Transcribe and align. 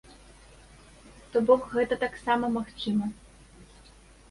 То 1.35 1.43
бок 1.51 1.61
гэта 1.75 1.95
таксама 2.05 2.51
магчыма. 2.59 3.13